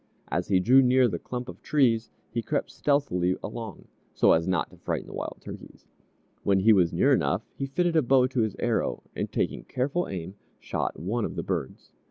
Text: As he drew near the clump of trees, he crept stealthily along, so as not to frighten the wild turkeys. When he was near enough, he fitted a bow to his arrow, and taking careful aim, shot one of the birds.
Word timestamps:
As 0.29 0.47
he 0.47 0.59
drew 0.59 0.81
near 0.81 1.07
the 1.07 1.19
clump 1.19 1.47
of 1.47 1.61
trees, 1.61 2.09
he 2.31 2.41
crept 2.41 2.71
stealthily 2.71 3.35
along, 3.43 3.87
so 4.15 4.31
as 4.31 4.47
not 4.47 4.71
to 4.71 4.77
frighten 4.77 5.05
the 5.05 5.13
wild 5.13 5.37
turkeys. 5.41 5.85
When 6.41 6.61
he 6.61 6.73
was 6.73 6.91
near 6.91 7.13
enough, 7.13 7.43
he 7.55 7.67
fitted 7.67 7.95
a 7.95 8.01
bow 8.01 8.25
to 8.25 8.41
his 8.41 8.55
arrow, 8.57 9.03
and 9.15 9.31
taking 9.31 9.63
careful 9.63 10.07
aim, 10.07 10.33
shot 10.57 10.99
one 10.99 11.23
of 11.23 11.35
the 11.35 11.43
birds. 11.43 11.91